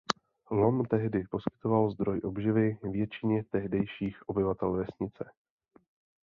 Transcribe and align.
Lom 0.51 0.85
tehdy 0.87 1.23
poskytoval 1.31 1.91
zdroj 1.91 2.21
obživy 2.23 2.77
většině 2.83 3.43
tehdejších 3.43 4.29
obyvatel 4.29 4.71
vesnice. 4.73 5.31